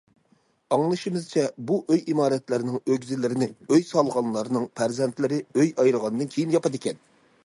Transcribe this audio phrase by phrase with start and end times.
[0.75, 1.41] ئاڭلىشىمىزچە،
[1.71, 7.05] بۇ ئۆي ئىمارەتلەرنىڭ ئۆگزىلىرىنى ئۆي سالغانلارنىڭ پەرزەنتلىرى ئۆي ئايرىغاندىن كېيىن ياپىدىكەن.